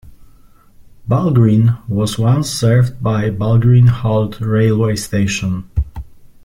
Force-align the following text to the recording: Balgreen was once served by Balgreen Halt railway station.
Balgreen 1.07 1.87
was 1.87 2.17
once 2.17 2.49
served 2.49 3.03
by 3.03 3.29
Balgreen 3.29 3.87
Halt 3.87 4.39
railway 4.41 4.95
station. 4.95 5.69